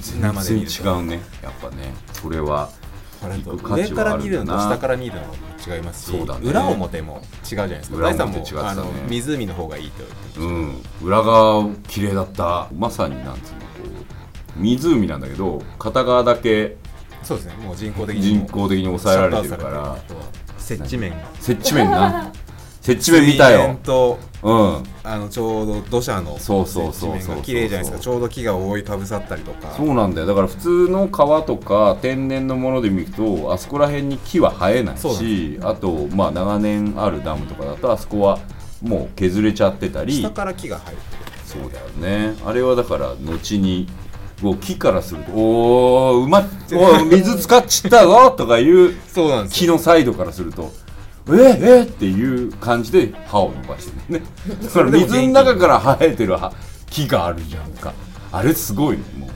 [0.00, 1.20] 全然違うね。
[1.42, 1.94] やっぱね。
[2.12, 2.70] それは
[3.28, 5.34] これ行く価上から見るのと下から見るのも
[5.66, 6.24] 違いますし、ね。
[6.42, 7.96] 裏表も違うじゃないですか。
[7.96, 11.06] 裏大さんもあの湖の方がいいと言ってましうん。
[11.06, 12.68] 裏側綺麗だった。
[12.76, 13.66] まさになんつうのこ
[14.56, 16.76] う湖なんだけど片側だけ
[17.20, 17.54] たそうですね。
[17.56, 19.96] もう人工的に人工的に抑えられてるから。
[20.58, 21.16] 接地面が。
[21.40, 22.32] 接地面な
[22.86, 23.76] 接地面見たよ。
[23.82, 24.84] とうん。
[25.02, 27.98] あのちょうど土砂のそうそうそう綺麗じゃないですか。
[27.98, 29.72] ちょうど木が覆いかぶさったりとか。
[29.76, 30.26] そうなんだよ。
[30.28, 38.38] だから普通の川とか天然のもので見るとあそこら辺に木は生えないしあとまあ長年あるダムとかだとあそこは
[38.82, 40.12] もう削れちゃってたり。
[40.20, 41.00] 下から木が生えて
[41.44, 42.36] そうだよね。
[42.46, 43.88] あれはだから後に
[44.40, 48.94] こう木からするとおーうまっおー 水使っちったぞとかいう
[49.50, 50.72] 木のサイドからすると
[51.30, 51.58] え？
[51.80, 54.26] えっていう感じで歯を伸ばしてるね。
[54.62, 56.52] だから水の中から生えてる葉
[56.88, 57.92] 木があるじゃんか。
[58.32, 59.30] あれすごいねもう。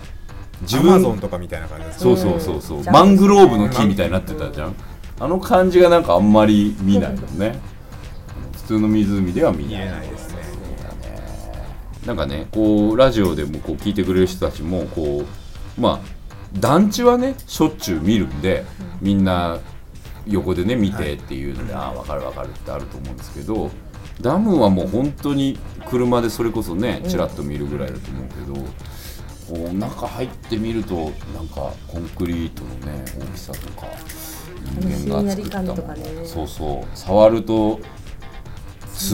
[0.62, 4.74] 自アマ分ゾンとかみたいな感じそうそうそうそう、うんマングローブの木みたいになってたじゃん。
[5.18, 7.58] あの感じがなんかあんまり見ないよね。
[8.52, 9.82] 普通の湖では見見ない。
[9.86, 10.40] えないですね。
[12.06, 15.24] なんかねこうラジオでもこう聞いてくれる人たちもこ
[15.78, 16.20] うまあ
[16.58, 18.64] 団地はねしょっちゅう見るんで
[19.00, 19.58] みんな
[20.26, 23.70] 横でね見てっていうので、ああ分かる分かるってあると思うんですけど
[24.20, 30.94] ダムはもう本当に車でそれこそねちらっと見るぐらいだと思うけど、こう中入ってみると
[31.34, 33.86] なんかコンクリートのね大きさとか
[34.78, 36.12] 人間が作ったもとかね。
[36.12, 36.96] のそうそう。
[36.96, 37.80] 触ると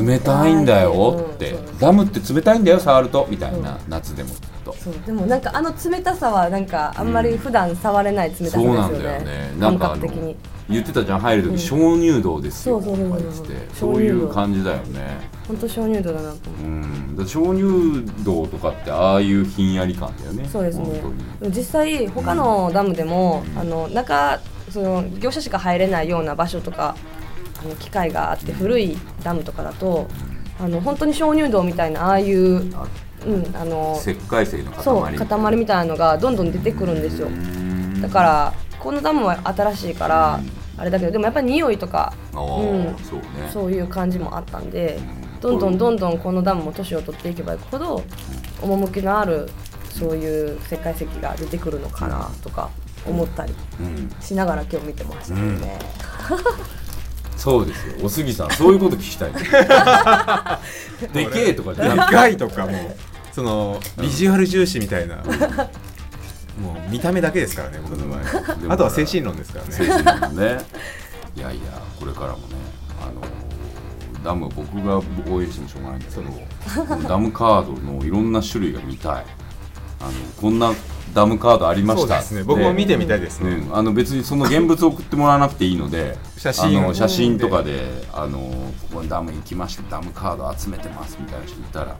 [0.04, 4.72] 冷たいんだよって、うんダムって冷たいんだよ触るとみたいな、夏でもきっと。
[4.72, 4.94] そう。
[5.06, 9.52] でもなんかあの冷たさはなんかあんまり普段触れない冷たさですよそうなんだよね。
[9.52, 10.34] ねなん感かあの
[10.68, 15.30] 言ってたじゃん入る時、うん鍾乳洞ですよとか言ってそういう感じだよね。
[15.46, 16.62] 本当鍾乳洞だなと思う。
[16.62, 17.16] うん。
[17.16, 21.00] だ鍾乳洞とかってああいうひんやり感だよねそうですね。
[21.50, 26.96] 実際他のダムでも、あの中その業者しか入れないような場所とか
[27.60, 30.08] あの機械があって古いダムとかだと
[30.58, 32.86] あの本当に鍾乳洞みたいなああいう、あ
[33.24, 37.28] うん、あの石灰石の塊そう塊みたいなのがどんどん出てくるんですよ。
[37.28, 38.00] うん。
[38.00, 38.54] だから
[38.86, 40.40] このダムは新しいから
[40.76, 42.96] あれだけどでもやっぱり匂いとかうん。
[43.02, 43.50] そうね。
[43.52, 45.00] そういう感じもあったんで
[45.34, 45.40] うん。
[45.40, 48.04] どんどんどんどんこのダムも年を取っていけばいくほど
[48.62, 49.50] 趣のある
[49.90, 52.70] そういう石灰石が出てくるのかなとか
[53.04, 54.08] 思ったりうん。
[54.20, 55.78] しながら今日見てましたけどね、
[57.36, 57.94] そうですよ。
[58.04, 59.32] お杉さんそういうこと聞きたい
[61.12, 62.96] でけえとかじゃでかいとかもう
[63.32, 65.24] そのビジュアル重視みたいな、
[66.58, 69.72] もう見た目だけですからね僕の場合、あとは精神論ですからね。
[69.72, 70.58] 精神論ね。
[71.36, 71.62] いやいや
[72.00, 72.54] これからもね
[73.00, 74.98] あのダム僕が
[75.30, 79.24] 応援してもしょうがないんだけどダムカードのいろんな種類が見たい。
[80.00, 80.72] ああのこんな
[81.14, 82.42] ダムカードありましたそうですね。
[82.42, 83.76] 僕も見てみたいですね、うん。
[83.76, 88.38] あの別にその現物を送ってもらわなくていいので 写真あの写真とかであの
[88.90, 91.96] ここにダム行きましたダムカード集めてますみたいな人いたら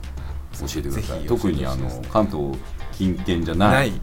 [0.59, 1.25] 教えてください。
[1.25, 2.57] 特にあの関東
[2.91, 3.93] 近県じゃない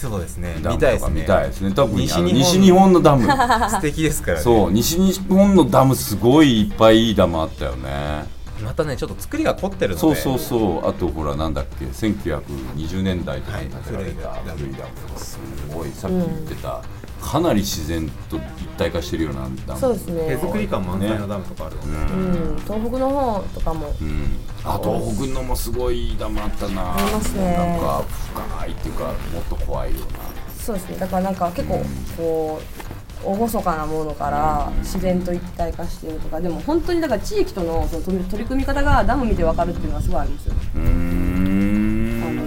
[0.00, 0.56] そうですね。
[0.62, 1.02] ダム見たいですね。
[1.02, 1.72] とか見たいですね。
[1.72, 3.26] 特にあの西西日日本本のダム。
[3.70, 4.42] 素敵ですからね。
[4.42, 8.24] そう西日本のダムすごいいっぱいいいダムあったよね。
[8.64, 10.00] またねちょっと作りが凝ってるので。
[10.00, 10.88] そうそうそう。
[10.88, 14.90] あとほらなんだっけ1920年代とかに建てられたはい古いダム。
[15.08, 15.20] とか。
[15.20, 15.38] す
[15.72, 16.82] ごいさっき言ってた、
[17.20, 20.36] かなり自然と一体化してるようなダムそうですね。
[20.36, 22.56] 手作り感満載のダムとかあるので、うん。
[22.60, 23.94] 東北の方とかも。
[24.00, 26.94] うん、あ東北のもすごいダムあったな。
[26.94, 27.56] ありますね。
[27.56, 30.00] なんか深いっていうかもっと怖いよ
[30.58, 30.96] そうですね。
[30.98, 31.82] だからなんか結構
[32.16, 32.60] こ
[33.22, 36.40] う厳かなものから自然と一体化しているとか。
[36.40, 41.39] でも本当にだから地域とのその取り取り組み方がダム見て分かるっていうのはすごいありますよ、うん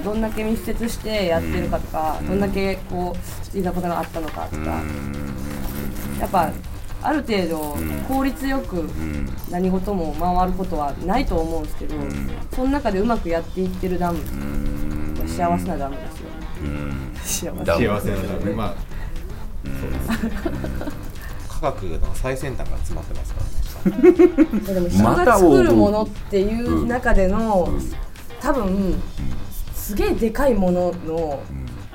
[0.03, 4.81] どんだけ密接してやってるかとか、どんだけこう好きなことがあったのかとか、
[6.19, 6.51] やっぱ
[7.01, 9.29] ある程度効率よくうん。
[9.49, 11.95] 何事も回ることはないと思うんですけど、
[12.55, 15.15] その中でうまくやっていってるダムうん。
[15.19, 16.47] は幸せなダムですよね。
[16.63, 17.11] うん。
[17.23, 17.65] 幸せ。
[17.65, 18.53] ダム幸せなダム。
[18.55, 18.75] まあ
[19.65, 20.43] そうです
[21.49, 24.11] 科学の最先端が詰まってますからね。
[24.73, 27.93] でも人またが作るものっていう中での、うん。
[28.41, 29.01] 多分、
[29.93, 31.39] すげえでかいものの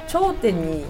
[0.07, 0.85] 頂点に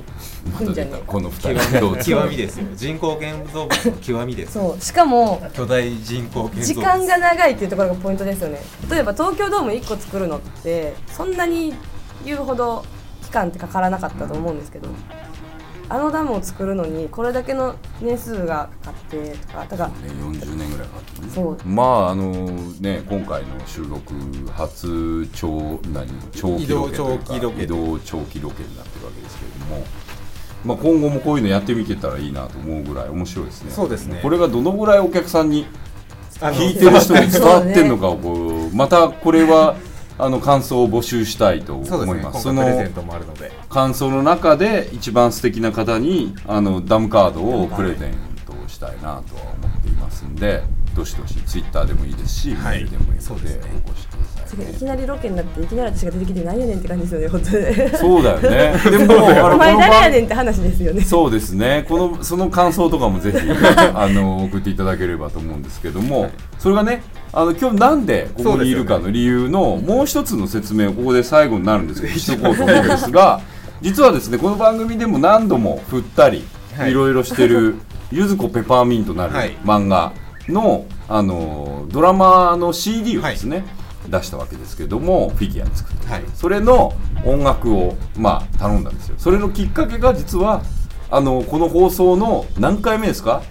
[0.52, 1.02] 行くんじゃねえか。
[1.06, 1.80] この二人。
[1.80, 2.66] どうぞ極みですよ。
[2.76, 4.80] 人工建造物の極みですそう。
[4.80, 6.74] しかも巨大人工建造物。
[6.74, 8.60] 時間が長いっていうところがポイントですよね。
[8.90, 11.72] 例えば東京ドーム1個作るのってそんなに
[12.26, 12.84] 言うほど
[13.22, 14.90] 期間ってかからなかったと思うんですけど
[15.90, 21.28] あのダムを作るのにこれだけの年数がかかってとかだからね、40年ぐらいかかってね。
[21.34, 21.58] そう。
[21.66, 22.32] まああの
[22.80, 24.14] ね今回の収録
[24.52, 29.84] 初長何長期ロケというか移動長期ロケ移動長期ロケになってるわけですけれども、
[30.64, 33.70] まあ、今後もこういうのやってみてたらいいなと思うぐらい面白いですね。
[33.70, 34.20] そうですね。
[34.22, 35.66] これがどのぐらいお客さんに
[36.38, 38.32] 聞いてる人に伝わってんのかをこ
[38.70, 39.74] うまたこれは
[40.18, 42.48] あの感想を募集したいと思います。
[42.48, 43.52] 今回プレゼンそトもあるので。
[43.52, 49.22] の感想の中で一番素敵な方にあのダムカードをプレゼントしたいなとは
[49.62, 50.62] 思っていますんで、
[50.94, 52.84] どしどしツイッターでもいいですし、はい。
[52.84, 53.82] メールでもいいのでね。
[53.86, 54.07] お越しくださ
[54.54, 54.84] い、き。
[54.84, 58.72] なりロケになっていきなり私が出てきてなんやねんって感じですよね本当にそうだよね。
[58.90, 61.84] でもお前誰やねんって話ですよねそうですね。
[61.88, 63.38] このその感想とかもぜひ
[63.94, 73.40] あの送っていただければと思うんですけども、それがね、あの今日なんでここにいるかの理由のもう一つの説明をここで最後になるんですけど、しとこうと思うんですが、
[73.82, 76.44] 実はですねこの番組でも何度も振ったり、
[76.76, 77.74] はいいろいろしてる
[78.12, 80.12] ゆずこペパーミントなるはい漫画
[80.48, 83.64] のあのドラマの CD をですね。
[84.08, 86.24] 出したわけですけどもフィギュア作って、はい。
[86.34, 86.94] それの
[87.24, 89.14] 音楽をまあ頼んだんですよ。
[89.18, 90.62] それのきっかけが実は
[91.10, 93.42] あのこの放送の何回目ですか？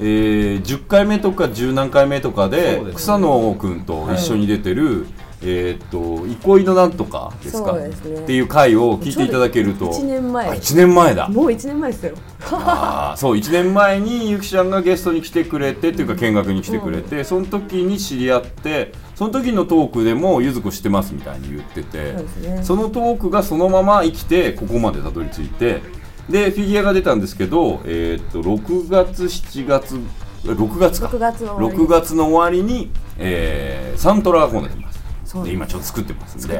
[0.00, 5.06] えー、10回目とか10何回目とかで草野君と一緒に出てる、
[5.40, 7.72] えーっと憩いのなんとかですか？
[7.74, 8.22] ですね。
[8.22, 9.86] っていう回を聞いていただけると。
[9.92, 10.48] 1年前。
[10.48, 11.28] あ1年前だ。
[11.28, 12.14] もう1年前ですよ。
[12.50, 22.62] あーそう1年前にゆきちゃんがゲストに来てくれてっていうか見学に来てくれて、その時に知り合ってその時のトークでもゆずこ知ってますみたいに言っててそね。
[22.64, 25.80] そのトークがそのまま生きてここまでたどり着いて
[26.28, 29.96] でフィギュアが出たんですけど、えーっと6月7月
[30.44, 31.06] 6月か。
[31.08, 34.97] 6月の終わり6月の終わりに、えーサントラが今度出ます
[35.44, 36.58] で今ちょっと作ってますんで。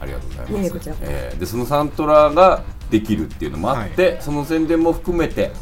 [0.00, 0.90] ありがとうございます。
[0.90, 5.52] いえーでそのサントラができるっていうのもあって、その宣伝も含めて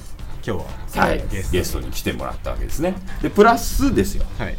[0.44, 0.64] 今日
[0.98, 2.94] ははい、ゲストゲストに来てもらったわけですね。
[3.20, 4.24] でプラスですよ。
[4.38, 4.56] はい。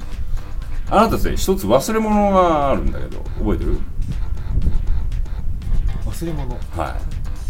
[0.90, 3.78] あなたですね一つ忘れ物があるんだけど覚えてる？
[6.06, 6.56] 忘れ物。
[6.56, 6.98] は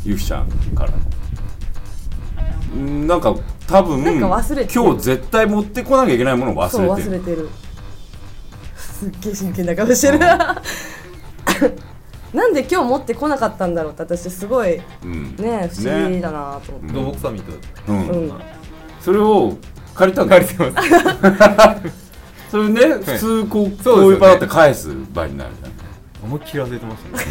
[0.05, 0.09] い。
[0.09, 0.97] ゆきちゃんからの。
[2.81, 3.35] んなんか
[3.67, 4.41] 多分今
[4.95, 7.11] 日絶対持ってこなきゃいけないものをそう忘れてる。
[7.11, 7.49] 忘れてる
[9.03, 10.19] すっげえ真剣な顔してる。
[12.33, 15.35] なんで今日持ってこなかったんだろうって私すごいうん。
[15.35, 17.51] ね不思議だなと思って、土木サミット
[17.91, 18.07] うん。
[18.07, 18.31] うん。
[18.99, 19.55] それを
[19.93, 20.89] 借りたんだ借りてます
[22.49, 24.01] それね普通こう,、そうですよね。
[24.03, 25.43] こういう場だって返す場にな。
[25.45, 25.73] るじゃん
[26.25, 27.23] 思いっきり忘れてましたね。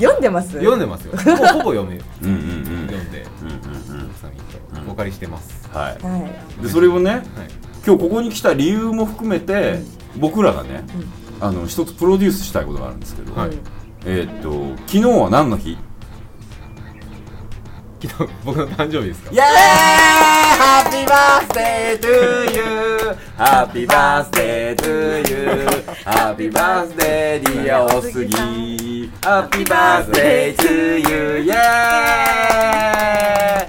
[0.00, 0.52] 読んでます？
[0.52, 1.12] 読んでますよ。
[1.18, 2.86] ほぼほぼ読めうんうんうん。
[2.86, 3.26] 読んで。
[3.42, 3.50] うんう
[3.96, 5.68] んうんサミットお借りしてます。
[5.72, 6.04] はい。
[6.04, 6.16] は
[6.60, 6.62] い。
[6.62, 7.22] でそれをねはい。
[7.86, 9.80] 今日ここに来た理由も含めて、
[10.18, 10.84] 僕らがね、
[11.40, 13.50] あの一つプロデュースしたいことがあるんですけど、はい、
[14.04, 15.76] えー、っと昨日は何の日？
[18.00, 19.30] 昨日僕の誕生日ですか？
[19.32, 19.46] イエーイ！
[20.58, 28.32] ハッピーバー day to youーハッピーバースデートゥーユーハッピーバースデーディアおすぎ。
[29.22, 31.54] Happy birthday to you イエー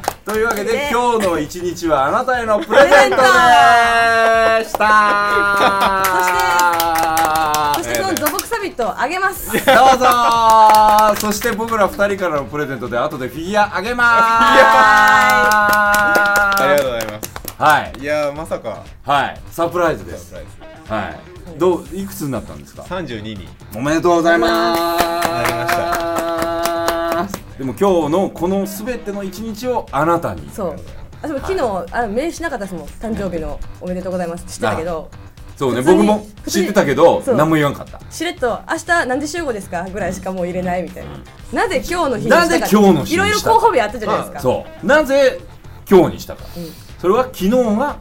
[0.05, 0.08] イ！
[0.31, 3.23] 今日の一日はあなたへのプレゼントで
[4.63, 4.93] した。
[7.77, 9.51] そしてその土木サミットをあげます。
[9.51, 10.05] どうぞ。
[11.19, 14.07] そして僕ら二人からのプレゼントで後でフィギュアあげまー
[16.57, 17.29] すありがとうございます。
[17.57, 18.83] はいいやーまさか。
[19.03, 19.41] はい。
[19.51, 20.29] サプライズです。
[20.31, 20.45] サプライ
[20.85, 20.93] ズ。
[20.93, 21.19] はい。
[21.57, 24.81] どういくつになったんですか？32におめでとうございます。
[25.27, 26.18] なりま
[27.59, 30.49] でも今日のこのすべての一日をあなたに。
[30.49, 30.75] そう。
[31.21, 32.87] 私も昨日、あ名刺なかったですもん。
[32.87, 34.45] 誕生日のおめでとうございます。
[34.45, 35.11] 知ってたけど。
[35.57, 35.81] そうね。
[35.81, 37.99] 僕も知ってたけど何も言わんかった。
[38.09, 41.03] しれっと明日何時集合ですかぐらいしかもう入れないみたい
[41.51, 44.39] な、なぜ今日の日になぜ今日の日にしたいろいろ候補日あったじゃないですか。
[44.39, 44.87] そう。
[44.87, 45.41] なぜ
[45.89, 46.45] 今日にしたか、ん。
[46.97, 47.97] それは昨日が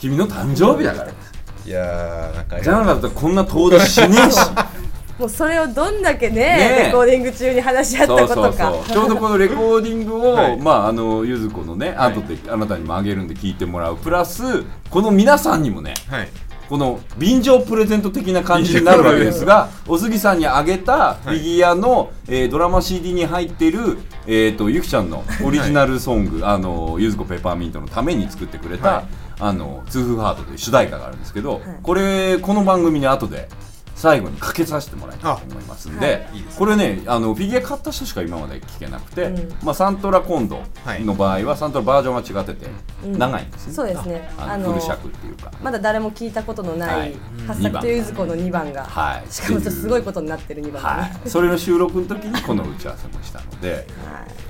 [0.00, 2.58] 君の誕生日だからいやーなんか。
[2.58, 4.38] じゃなかったらこんな遠出しねえし
[5.18, 6.86] もうそれをどんだけねねえ。
[6.86, 8.72] レコーディング中に話し合ったことか。
[8.88, 10.58] ちょうどこのレコーディングを、 はい。
[10.58, 13.96] まああのゆず子のね後であなたにもあげるんで聞いてもらう。
[13.96, 16.28] プラスこの皆さんにもねはい。
[16.68, 29.04] この便乗プレゼント的な感じになるわけですが おすぎさんにあげたフィギュアの、えードラマ CD に入ってる、えー、とゆきちゃんのオリジナルソング、あのゆずこペッパーミントのために作ってくれた「はい。
[29.40, 31.82] あの痛風ハート」という主題歌があるんですけど、い。
[31.82, 33.48] これこの番組に後で
[33.94, 36.26] 最後にかけさせてもらいたいと思いますんで、はい。
[36.58, 39.52] これねあのフィギュア買った人しか今まで聞けなくて、うん。
[39.62, 40.62] まあ、サントラコンド
[41.00, 42.70] の場合はサントラバージョンが違ってて
[43.04, 43.18] うん。
[43.18, 44.30] 長いんですね、そうですね。
[44.38, 45.52] あのフル尺っていうか。
[45.62, 47.12] まだ誰も聞いたことのなはい。
[47.12, 47.16] い
[47.46, 49.32] 八作とゆず子の2番が、はい。
[49.32, 50.96] しかもすごいことになってる2番が。
[50.96, 53.84] ね、はい、それの収録の時にこの打ち合わせもしたので、はい。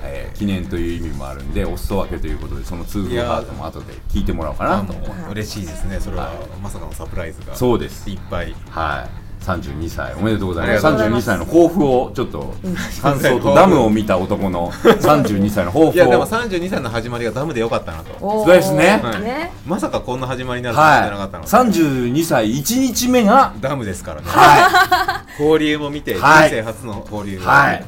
[0.03, 5.99] えー記念という意味もあるんでお裾分けということでその通風ハートも後で聞いてもらおうかなと思う嬉しいですね。
[5.99, 6.35] それは、はい。
[6.61, 7.55] まさかのサプライズが。
[7.55, 8.09] そうです。
[8.09, 8.53] いっぱい。
[8.69, 10.13] はい32歳。
[10.15, 10.87] おめでとうございます。
[10.87, 12.53] ありがとうご32歳の抱負をちょっと
[13.01, 18.19] 感想とダムを見た男の32歳の抱負いやでもを32歳の始まりがダムでよかったなと。
[18.19, 18.99] そうですね。
[19.03, 19.21] はい。
[19.21, 19.51] ね。
[19.65, 26.49] まさかこんな始まりになると思ってなかったはいので、32歳1日目がダムですからね、は交流も見て、はい。
[26.49, 27.85] 人生初の交流いはい。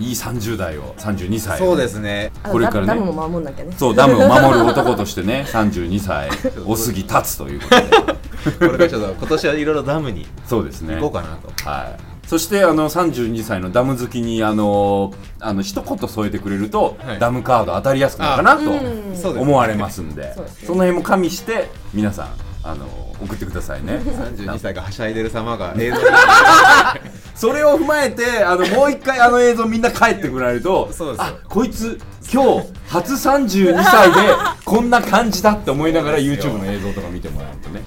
[0.00, 2.32] いい30代を32歳をそうですね。
[2.42, 2.86] あこれからね。
[2.88, 3.72] ダムダムも守んなきゃね。
[3.76, 6.30] そうダムを守る男としてね32歳
[6.66, 8.14] お過ぎ立つということで
[8.58, 10.94] これからちょっと今年はいろいろダムにそうですね。
[10.96, 17.18] 行こうかなと、はい、そしてあの32歳のダム好きにあのあの一言添えてくれると、はい。
[17.18, 20.22] ダムカード当たりやすくなるかなと思われますんで。
[20.22, 20.34] ね。
[20.64, 22.28] その辺も加味して皆さん
[22.62, 22.86] あの
[23.20, 23.94] 送ってくださいね。
[23.94, 26.02] 32歳がはしゃいでる様が映像に。
[27.34, 31.24] それを踏まえてあのもう一回あの映像みんな帰ってくられるとそうですよ。
[31.24, 32.00] あこいつ
[32.32, 34.18] 今日初32歳で
[34.64, 37.82] こんな感じだって思いながら YouTube の映像とか見てもらうとね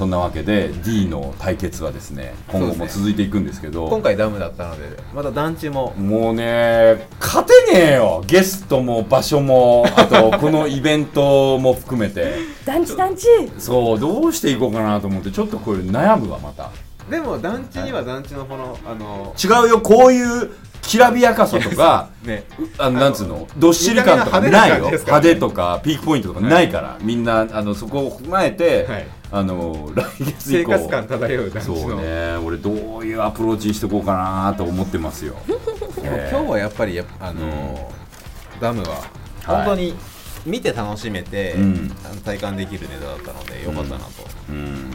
[0.00, 3.86] そんなわけで D の対決はですね今後も続いていくんですけど。
[3.86, 5.92] 今回ダムだったのでまだ団地も。
[5.98, 8.24] もうね勝てねえよ。
[8.26, 12.32] ゲストも場所もあと このイベントも含めて。
[12.64, 13.26] 団地団地。
[13.58, 16.70] そうどうしていこうかなと思ってちょっとこれ悩むわまた。
[17.10, 22.44] でも団地には団地のこのあの違うよこういうきらびやかさとか ね。
[22.78, 23.46] あのなんつうの？
[23.58, 24.76] どっしり感とかないよ。
[24.76, 24.92] ね。
[24.92, 30.72] 派手とかピークポイントとかないから、みんなあのそこを踏まえて、はいあの来月以降。
[30.72, 31.76] 生活感漂う団地の。
[31.76, 32.36] そうね。
[32.44, 35.36] 俺どういうアプローチにしていこうかなと思ってますよ、
[36.02, 39.02] えー今日はやっぱりあのーダムは
[39.46, 39.94] 本当に
[40.44, 41.96] 見て楽しめて、うん。
[42.04, 44.04] あの体感できるネタだったのでよかったなと、
[44.48, 44.90] うん。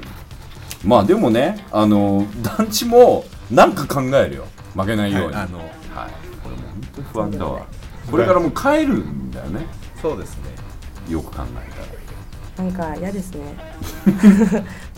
[0.84, 4.46] まあでもねあの団地もなんか考えるよ。
[4.76, 5.70] 負けないように、はいあのはい。
[6.44, 7.66] これもう本当に不安だわ。
[8.12, 9.66] これからもう帰るんだよね。
[10.02, 10.44] そうですね。
[11.10, 11.74] よく考えたら
[12.58, 13.56] なんか嫌ですね。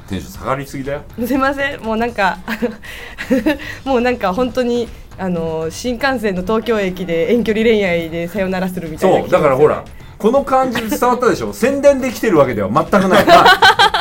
[0.08, 1.01] テンション下がりすぎだよ。
[1.26, 1.82] すいません。
[1.82, 2.38] もうなんか
[3.84, 4.88] もうなんか本当に
[5.18, 9.84] あの新幹線の東京駅で遠距離恋愛でさよならするみたいなそうだからほら
[10.18, 11.53] この感じで伝わったでしょ。
[11.53, 13.45] 宣伝できてるわけでは全くない、ま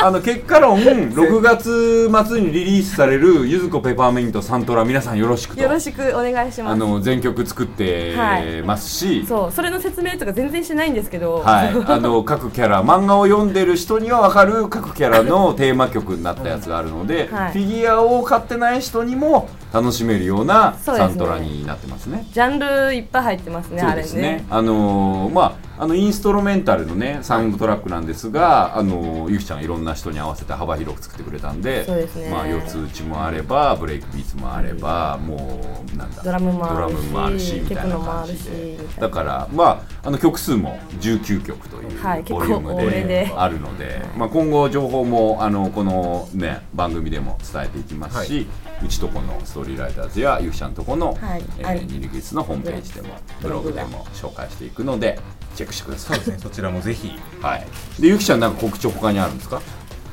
[0.03, 5.63] あ、あの結果論6月末にリリースされるゆずこペパーミントサントラ皆さんよろしくと。
[5.63, 6.73] よろしくお願いします。
[6.73, 17.53] あの全曲作ってはいますし、そうそれの説明とか全然してないんですけど、はい、 あの各キャラ漫画を読んでる人には分かる各キャラのテーマ曲になったやつがあるので、はい。
[17.53, 22.27] フィギュアを買ってない人にも楽しめるようなサントラになってますね。
[22.33, 24.45] ジャンルいっぱい入ってますねそうあれね。
[24.51, 32.31] あのーまああのインストロメンタルのねサウンドトラックなんですが、あのーゆきちゃんがいろんな人に合わせて幅広く作ってくれたんで、そうですね。
[32.31, 35.61] まあ四つ打ちもあればブレイクビーツもあれば、も
[35.93, 39.03] うなんだドラムもあるしみたいな感じで、な。
[39.03, 43.33] だからまああの曲数も19曲というはいボリュームでで。
[43.37, 48.47] あるので、まあ今後情報もあのこのね番組でも伝えていきますし、
[48.83, 51.43] うちとこのストーリーライターズやゆきちゃんとこの、はい。
[51.59, 51.81] えはい。
[51.81, 53.09] ーニルギスのホームページでも
[53.43, 55.19] ブログでも紹介していくので
[55.57, 56.19] チェックしてください。
[56.31, 57.19] ねそちらもぜひ。
[57.41, 57.67] はい。
[58.01, 59.61] でゆきちゃんなんか告知他にあるんですか？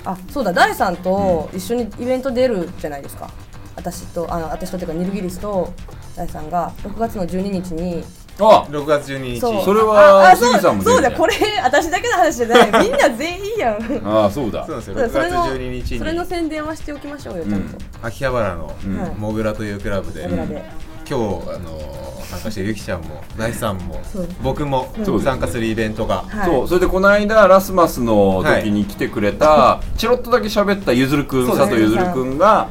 [0.05, 3.29] あそうだ大さんと一緒にイベント出るじゃないですか。
[3.75, 5.73] 私とあの私とっていうかニルギリスと
[6.15, 8.03] 大さんが6月の12日に
[8.39, 9.39] あ、6月12日。
[9.41, 9.63] そう。
[9.63, 11.11] それはああそう杉さんも出るじゃん。
[11.11, 11.33] そうだこれ
[11.63, 12.71] 私だけの話じゃない。
[12.89, 14.01] みんな全員やん。
[14.07, 14.65] ああそうだ。
[14.65, 14.75] そう。
[14.75, 14.95] なんですよ。
[14.95, 18.73] そう6月それの12日それのに宣伝はしておきましょうよちゃんと、秋葉原の
[19.17, 20.23] モグラというクラブで。
[20.23, 20.63] モグラで
[21.09, 21.93] 今日あの
[22.23, 24.01] 参加してるゆきちゃんも大さんも
[24.41, 24.87] 僕も
[25.23, 26.23] 参加するイベントが。
[26.23, 26.49] はい。
[26.49, 32.69] そうそれでこの間ラスマスの時に来てくれた、チロッとだけ喋ったゆずるくん佐藤ゆずるくんが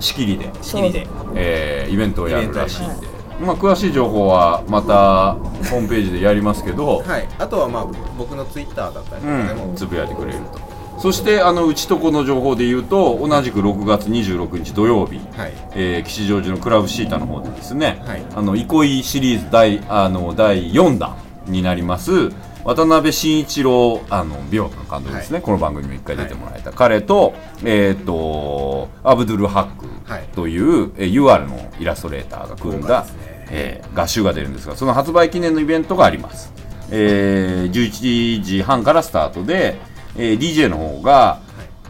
[0.00, 1.06] 仕切りで、仕切りで。
[1.34, 3.06] えーイベントをやるらしいんで、
[3.40, 5.34] まあ、詳しい情報はまた
[5.70, 7.28] ホームページでやりますけど、はい。
[7.38, 7.86] あとはまあ
[8.18, 10.65] 僕のツイッターだったりとかでもうん、つぶやいてくれると
[10.98, 15.52] そしてあのうちとこの情報で言うと同じく6月26日土曜日、はい。
[15.74, 18.22] えー吉祥寺のクラブシータの方でですね、はい。
[18.34, 21.16] あの憩いシリーズ第あの第4弾
[21.46, 22.30] になります
[22.64, 25.42] 渡辺慎一郎あの美容の監督ですね、はい。
[25.42, 29.60] この番組にも一回出てもらえた、彼と,、えー、とアブドゥル・ハ
[30.06, 30.22] ッはい。
[30.24, 33.10] クという、えー UR のイラストレーターが組んだ、ね。
[33.50, 36.52] えー合集が出るんですがその発売記念のイベントがあります、
[36.90, 39.76] えー11時半からスタートで、
[40.18, 41.40] えー DJ の方が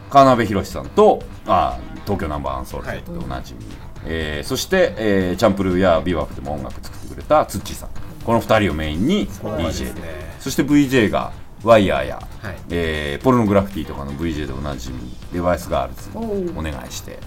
[0.09, 3.53] 川辺宏さんとあ東京ナンバーワンソウルでおなじ。
[3.53, 3.59] み、
[4.05, 7.89] えーそして、えーチャンプルーやビバフでも音楽作ってくれたツッチーさん。
[8.23, 10.37] この2人をメインに DJ でね。
[10.39, 11.31] そして VJ が
[11.63, 12.55] ワイヤーや、はい。
[12.69, 14.99] えーポルノグラフィティとかの VJ でおなじみ
[15.33, 17.19] デバイスガールズおうにお願いして、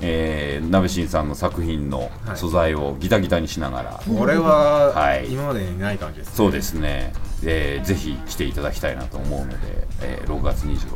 [0.00, 2.36] えー、鍋新さんの作品のはい。
[2.36, 5.32] 素材をギタギタにしながら、これははい。
[5.32, 6.34] 今までにない感じですね。
[6.34, 7.12] そうですね、
[7.46, 9.56] えーぜひ来ていただきたいなと思うので、
[10.02, 10.76] えー6月26日。
[10.76, 10.86] に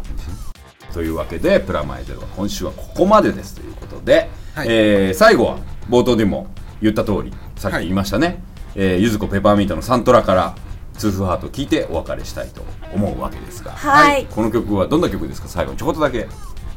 [0.92, 3.54] というわけでプラマイゼロは今週はここまでです。
[3.54, 4.68] ということで、はい。
[4.68, 6.48] えー最後は冒頭でも
[6.82, 8.42] 言った通りさっき言いましたね、
[8.74, 10.54] えーゆずこペパーミントのサントラから
[10.98, 12.62] 痛風ハートを聞いてお別れしたいと
[12.94, 14.26] 思うわけですが、はい。
[14.26, 15.48] この曲はどんな曲ですか？
[15.48, 16.26] 最後にちょこっとだけ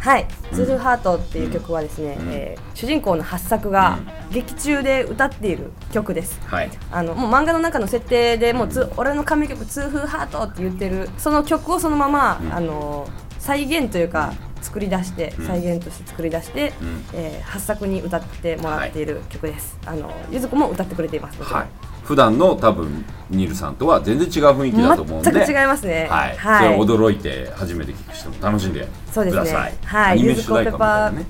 [0.04, 2.30] はい「ツールハート」っていう曲はですね、うん。
[2.34, 4.00] えー主人公の八作が
[4.32, 6.42] 劇中で歌っている曲です。
[6.48, 6.70] はい。
[6.92, 12.54] あのもう漫画の中の設定でもうつ、俺の神曲「痛風ハート」って言ってるその曲をそのまま、うん。
[12.54, 13.08] あの
[13.40, 15.48] 再現というか、作り出して、うん。
[15.48, 17.06] 再現として作り出して、うん。
[17.14, 21.42] えー八作に歌ってもらっている曲です、あのゆず子も歌ってくれています。
[21.42, 25.32] はい普段の多分ニルさんとは全然違う雰囲気だと思うんで。
[25.32, 26.08] 全く違いますね。
[26.10, 26.58] はい、はい。
[26.66, 29.44] それは驚いて初めて聞く人も楽しんでそうですね。
[29.44, 29.74] ください。
[29.84, 30.12] はい。
[30.12, 31.26] アニメ主題歌みたいなね。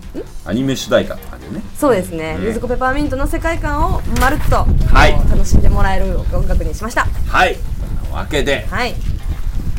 [0.46, 1.64] アニメ主題歌って感じでね。
[1.78, 5.12] そうですね、うんゆずこペパーミントの世界観をまるっと、はい。
[5.30, 7.06] 楽しんでもらえる音楽にしました。
[7.28, 7.56] はい。
[7.56, 8.96] そんなわけではい。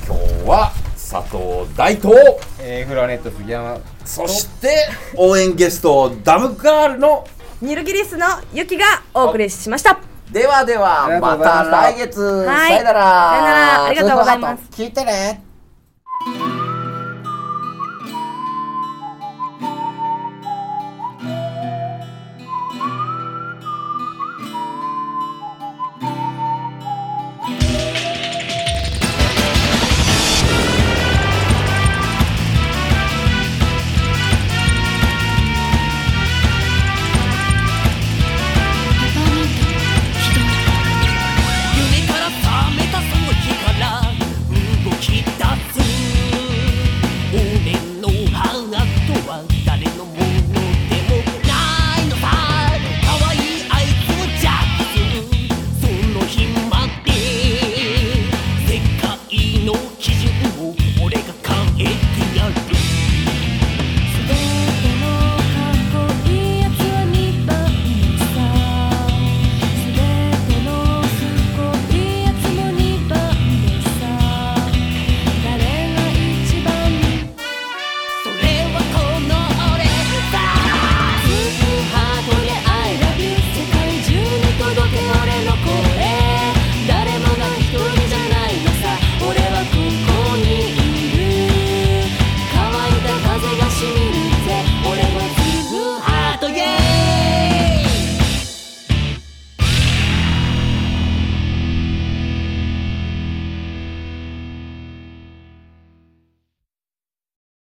[0.06, 2.14] 今日は佐藤大東
[2.60, 3.78] えーフロアネット杉山。
[4.04, 7.26] そして応援ゲストダムガールの
[7.62, 8.84] ニルギリスのゆきが
[9.14, 11.64] お送りしましたではではまた。
[11.64, 12.72] 来月、はい。
[12.72, 13.02] さよなら。
[13.30, 13.84] さよなら。
[13.84, 14.64] ありがとうございます。
[14.70, 15.53] 聞いてね